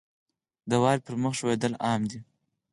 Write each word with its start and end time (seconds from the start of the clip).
•د 0.69 0.71
واورې 0.83 1.01
پر 1.05 1.15
مخ 1.21 1.33
ښویېدل 1.39 1.73
عام 1.85 2.01
دي. 2.09 2.19